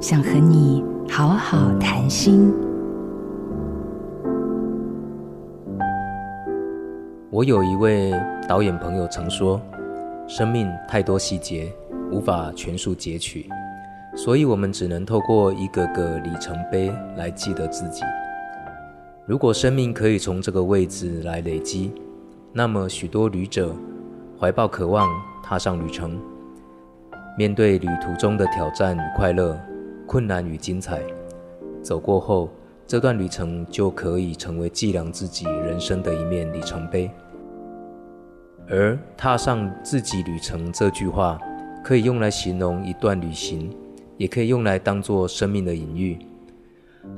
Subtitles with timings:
[0.00, 2.50] 想和你好好谈心。
[7.28, 8.10] 我有一位
[8.48, 9.60] 导演朋友曾说
[10.26, 11.70] ：“生命太多细节，
[12.10, 13.46] 无法全数截取，
[14.16, 18.02] 所以我们只能透过一个个里程碑来记得自己。
[19.26, 21.92] 如果生命可以从这个位置来累积，
[22.54, 23.70] 那么许多旅者
[24.40, 25.06] 怀抱渴望
[25.42, 26.18] 踏上旅程，
[27.36, 29.60] 面对旅途中的挑战与快乐。”
[30.10, 31.00] 困难与精彩，
[31.84, 32.50] 走过后，
[32.84, 37.08] 这段旅程就可以成为计量自己人生的一面里程碑。
[38.68, 41.38] 而“踏上自己旅程”这句话，
[41.84, 43.70] 可以用来形容一段旅行，
[44.16, 46.18] 也可以用来当做生命的隐喻。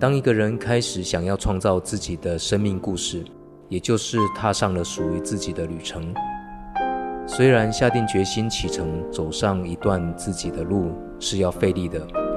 [0.00, 3.22] 当一个人开始想要创造自己的生命故事，
[3.68, 6.14] 也就是踏上了属于自己的旅程。
[7.26, 12.27] 虽然下定决心启程，走上一段自己的路是要费力的。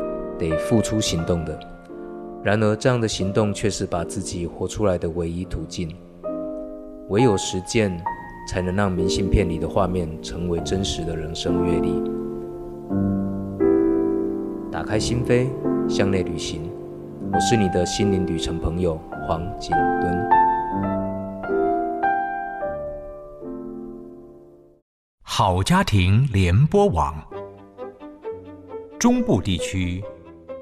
[0.42, 1.60] 得付出行动的，
[2.44, 5.96] 然而这样的行动却是把自己活出来的唯一途径。
[7.10, 7.96] 唯有实践，
[8.50, 12.02] 才能让明信片里的画面成为真实的人生阅历。
[14.72, 15.48] 打开心扉，
[15.88, 16.68] 向内旅行。
[17.32, 19.70] 我是你的心灵旅程朋友黄景
[20.02, 20.30] 敦。
[25.22, 27.14] 好家庭联播网，
[28.98, 30.04] 中部地区。